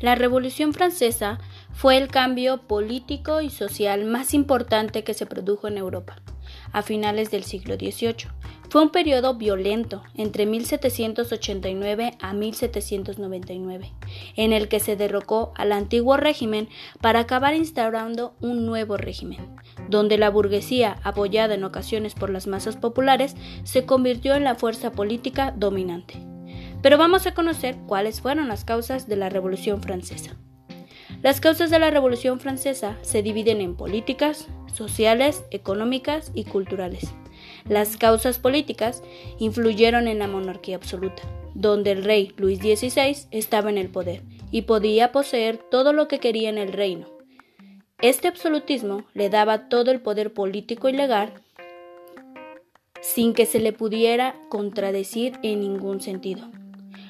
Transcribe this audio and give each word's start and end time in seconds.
La 0.00 0.14
Revolución 0.14 0.74
Francesa 0.74 1.38
fue 1.72 1.96
el 1.96 2.08
cambio 2.08 2.58
político 2.58 3.40
y 3.40 3.48
social 3.48 4.04
más 4.04 4.34
importante 4.34 5.04
que 5.04 5.14
se 5.14 5.24
produjo 5.24 5.68
en 5.68 5.78
Europa 5.78 6.16
a 6.72 6.82
finales 6.82 7.30
del 7.30 7.44
siglo 7.44 7.76
XVIII. 7.76 8.28
Fue 8.68 8.82
un 8.82 8.90
periodo 8.90 9.34
violento 9.34 10.02
entre 10.14 10.44
1789 10.44 12.12
a 12.20 12.34
1799, 12.34 13.92
en 14.36 14.52
el 14.52 14.68
que 14.68 14.80
se 14.80 14.96
derrocó 14.96 15.52
al 15.56 15.72
antiguo 15.72 16.16
régimen 16.16 16.68
para 17.00 17.20
acabar 17.20 17.54
instaurando 17.54 18.34
un 18.40 18.66
nuevo 18.66 18.96
régimen, 18.96 19.56
donde 19.88 20.18
la 20.18 20.30
burguesía, 20.30 20.96
apoyada 21.04 21.54
en 21.54 21.64
ocasiones 21.64 22.14
por 22.14 22.28
las 22.28 22.46
masas 22.46 22.76
populares, 22.76 23.34
se 23.64 23.86
convirtió 23.86 24.34
en 24.34 24.44
la 24.44 24.56
fuerza 24.56 24.92
política 24.92 25.54
dominante. 25.56 26.35
Pero 26.82 26.98
vamos 26.98 27.26
a 27.26 27.34
conocer 27.34 27.76
cuáles 27.86 28.20
fueron 28.20 28.48
las 28.48 28.64
causas 28.64 29.08
de 29.08 29.16
la 29.16 29.28
Revolución 29.28 29.82
Francesa. 29.82 30.36
Las 31.22 31.40
causas 31.40 31.70
de 31.70 31.78
la 31.78 31.90
Revolución 31.90 32.40
Francesa 32.40 32.96
se 33.02 33.22
dividen 33.22 33.60
en 33.60 33.76
políticas, 33.76 34.48
sociales, 34.72 35.44
económicas 35.50 36.30
y 36.34 36.44
culturales. 36.44 37.12
Las 37.68 37.96
causas 37.96 38.38
políticas 38.38 39.02
influyeron 39.38 40.08
en 40.08 40.18
la 40.18 40.28
monarquía 40.28 40.76
absoluta, 40.76 41.22
donde 41.54 41.92
el 41.92 42.04
rey 42.04 42.32
Luis 42.36 42.58
XVI 42.60 43.28
estaba 43.30 43.70
en 43.70 43.78
el 43.78 43.88
poder 43.88 44.22
y 44.50 44.62
podía 44.62 45.10
poseer 45.10 45.56
todo 45.56 45.92
lo 45.92 46.06
que 46.06 46.20
quería 46.20 46.50
en 46.50 46.58
el 46.58 46.72
reino. 46.72 47.08
Este 48.00 48.28
absolutismo 48.28 49.04
le 49.14 49.30
daba 49.30 49.68
todo 49.68 49.90
el 49.90 50.00
poder 50.00 50.34
político 50.34 50.88
y 50.88 50.92
legal 50.92 51.32
sin 53.00 53.34
que 53.34 53.46
se 53.46 53.60
le 53.60 53.72
pudiera 53.72 54.34
contradecir 54.48 55.38
en 55.42 55.60
ningún 55.60 56.00
sentido. 56.00 56.50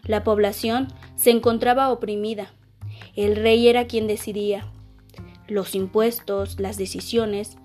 La 0.05 0.25
población 0.25 0.89
se 1.17 1.31
encontraba 1.31 1.91
oprimida. 1.91 2.53
El 3.15 3.37
rey 3.37 3.69
era 3.69 3.87
quien 3.87 4.07
decidía 4.07 4.67
los 5.49 5.75
impuestos, 5.75 6.59
las 6.61 6.77
decisiones, 6.77 7.57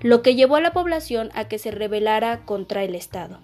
lo 0.00 0.22
que 0.22 0.34
llevó 0.34 0.56
a 0.56 0.60
la 0.60 0.72
población 0.72 1.30
a 1.34 1.46
que 1.48 1.58
se 1.58 1.70
rebelara 1.70 2.44
contra 2.44 2.82
el 2.82 2.94
Estado. 2.94 3.40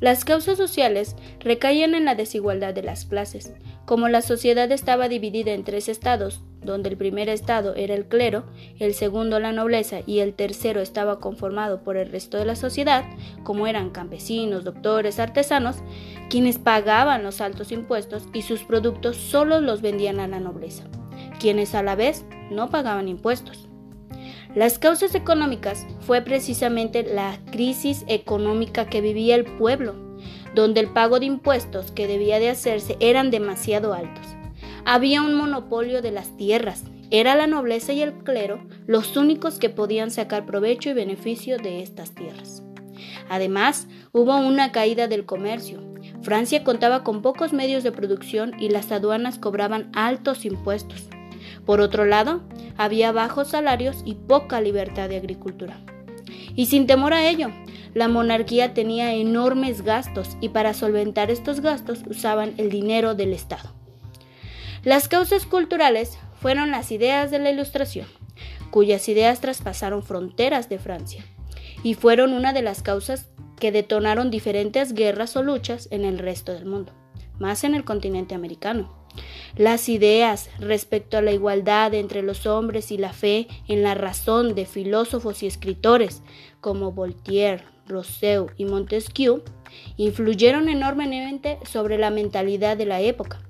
Las 0.00 0.24
causas 0.24 0.56
sociales 0.56 1.16
recaían 1.40 1.94
en 1.94 2.04
la 2.04 2.14
desigualdad 2.14 2.72
de 2.72 2.84
las 2.84 3.04
clases. 3.04 3.52
Como 3.84 4.08
la 4.08 4.22
sociedad 4.22 4.70
estaba 4.70 5.08
dividida 5.08 5.52
en 5.52 5.64
tres 5.64 5.88
estados, 5.88 6.40
donde 6.62 6.90
el 6.90 6.96
primer 6.96 7.28
estado 7.28 7.74
era 7.74 7.94
el 7.94 8.06
clero, 8.06 8.44
el 8.78 8.94
segundo 8.94 9.38
la 9.38 9.52
nobleza 9.52 10.00
y 10.06 10.20
el 10.20 10.34
tercero 10.34 10.80
estaba 10.80 11.20
conformado 11.20 11.82
por 11.82 11.96
el 11.96 12.10
resto 12.10 12.36
de 12.36 12.44
la 12.44 12.56
sociedad, 12.56 13.04
como 13.44 13.66
eran 13.66 13.90
campesinos, 13.90 14.64
doctores, 14.64 15.18
artesanos, 15.18 15.76
quienes 16.28 16.58
pagaban 16.58 17.22
los 17.22 17.40
altos 17.40 17.72
impuestos 17.72 18.24
y 18.32 18.42
sus 18.42 18.64
productos 18.64 19.16
solo 19.16 19.60
los 19.60 19.82
vendían 19.82 20.20
a 20.20 20.28
la 20.28 20.40
nobleza, 20.40 20.84
quienes 21.38 21.74
a 21.74 21.82
la 21.82 21.94
vez 21.94 22.24
no 22.50 22.70
pagaban 22.70 23.08
impuestos. 23.08 23.68
Las 24.54 24.78
causas 24.78 25.14
económicas 25.14 25.86
fue 26.00 26.22
precisamente 26.22 27.02
la 27.02 27.38
crisis 27.52 28.04
económica 28.08 28.86
que 28.86 29.00
vivía 29.00 29.36
el 29.36 29.44
pueblo, 29.44 29.94
donde 30.54 30.80
el 30.80 30.88
pago 30.88 31.20
de 31.20 31.26
impuestos 31.26 31.92
que 31.92 32.06
debía 32.06 32.40
de 32.40 32.50
hacerse 32.50 32.96
eran 33.00 33.30
demasiado 33.30 33.92
altos. 33.92 34.37
Había 34.90 35.20
un 35.20 35.34
monopolio 35.34 36.00
de 36.00 36.10
las 36.10 36.34
tierras, 36.38 36.82
era 37.10 37.34
la 37.34 37.46
nobleza 37.46 37.92
y 37.92 38.00
el 38.00 38.14
clero 38.24 38.66
los 38.86 39.18
únicos 39.18 39.58
que 39.58 39.68
podían 39.68 40.10
sacar 40.10 40.46
provecho 40.46 40.88
y 40.88 40.94
beneficio 40.94 41.58
de 41.58 41.82
estas 41.82 42.14
tierras. 42.14 42.62
Además, 43.28 43.86
hubo 44.12 44.34
una 44.38 44.72
caída 44.72 45.06
del 45.06 45.26
comercio. 45.26 45.82
Francia 46.22 46.64
contaba 46.64 47.04
con 47.04 47.20
pocos 47.20 47.52
medios 47.52 47.82
de 47.82 47.92
producción 47.92 48.58
y 48.58 48.70
las 48.70 48.90
aduanas 48.90 49.38
cobraban 49.38 49.90
altos 49.92 50.46
impuestos. 50.46 51.10
Por 51.66 51.82
otro 51.82 52.06
lado, 52.06 52.40
había 52.78 53.12
bajos 53.12 53.48
salarios 53.48 54.02
y 54.06 54.14
poca 54.14 54.62
libertad 54.62 55.10
de 55.10 55.18
agricultura. 55.18 55.78
Y 56.56 56.64
sin 56.64 56.86
temor 56.86 57.12
a 57.12 57.28
ello, 57.28 57.50
la 57.92 58.08
monarquía 58.08 58.72
tenía 58.72 59.12
enormes 59.12 59.82
gastos 59.82 60.38
y 60.40 60.48
para 60.48 60.72
solventar 60.72 61.30
estos 61.30 61.60
gastos 61.60 62.04
usaban 62.08 62.54
el 62.56 62.70
dinero 62.70 63.14
del 63.14 63.34
Estado. 63.34 63.77
Las 64.84 65.08
causas 65.08 65.44
culturales 65.44 66.18
fueron 66.40 66.70
las 66.70 66.92
ideas 66.92 67.30
de 67.30 67.40
la 67.40 67.50
Ilustración, 67.50 68.06
cuyas 68.70 69.08
ideas 69.08 69.40
traspasaron 69.40 70.02
fronteras 70.02 70.68
de 70.68 70.78
Francia, 70.78 71.24
y 71.82 71.94
fueron 71.94 72.32
una 72.32 72.52
de 72.52 72.62
las 72.62 72.82
causas 72.82 73.26
que 73.58 73.72
detonaron 73.72 74.30
diferentes 74.30 74.94
guerras 74.94 75.36
o 75.36 75.42
luchas 75.42 75.88
en 75.90 76.04
el 76.04 76.18
resto 76.18 76.52
del 76.52 76.66
mundo, 76.66 76.92
más 77.38 77.64
en 77.64 77.74
el 77.74 77.84
continente 77.84 78.34
americano. 78.34 78.96
Las 79.56 79.88
ideas 79.88 80.48
respecto 80.60 81.18
a 81.18 81.22
la 81.22 81.32
igualdad 81.32 81.92
entre 81.94 82.22
los 82.22 82.46
hombres 82.46 82.92
y 82.92 82.98
la 82.98 83.12
fe 83.12 83.48
en 83.66 83.82
la 83.82 83.94
razón 83.94 84.54
de 84.54 84.64
filósofos 84.64 85.42
y 85.42 85.48
escritores 85.48 86.22
como 86.60 86.92
Voltaire, 86.92 87.64
Rousseau 87.88 88.50
y 88.56 88.64
Montesquieu 88.64 89.42
influyeron 89.96 90.68
enormemente 90.68 91.58
sobre 91.64 91.98
la 91.98 92.10
mentalidad 92.10 92.76
de 92.76 92.86
la 92.86 93.00
época, 93.00 93.40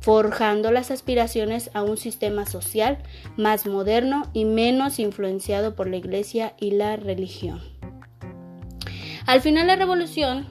forjando 0.00 0.70
las 0.70 0.90
aspiraciones 0.90 1.70
a 1.74 1.82
un 1.82 1.96
sistema 1.96 2.46
social 2.46 2.98
más 3.36 3.66
moderno 3.66 4.22
y 4.32 4.44
menos 4.44 4.98
influenciado 4.98 5.74
por 5.74 5.88
la 5.88 5.96
Iglesia 5.96 6.54
y 6.58 6.72
la 6.72 6.96
religión. 6.96 7.60
Al 9.26 9.40
final 9.40 9.68
la 9.68 9.76
revolución 9.76 10.46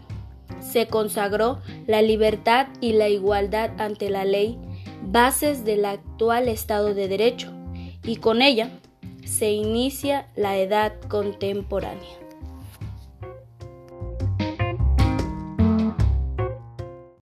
se 0.62 0.88
consagró 0.88 1.60
la 1.88 2.02
libertad 2.02 2.68
y 2.80 2.94
la 2.94 3.10
igualdad 3.10 3.72
ante 3.80 4.10
la 4.10 4.26
ley 4.26 4.58
bases 5.04 5.66
del 5.66 5.86
actual 5.86 6.48
Estado 6.48 6.94
de 6.94 7.08
Derecho 7.08 7.52
y 8.04 8.18
con 8.18 8.42
ella 8.42 8.70
se 9.26 9.52
inicia 9.52 10.28
la 10.36 10.58
edad 10.58 10.94
contemporánea. 11.08 12.21